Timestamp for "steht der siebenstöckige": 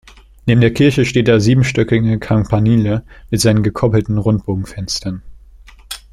1.05-2.17